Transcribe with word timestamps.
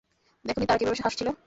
দেখোনি 0.45 0.65
তারা 0.67 0.79
কিভাবে 0.79 0.97
হাসছিল? 1.05 1.27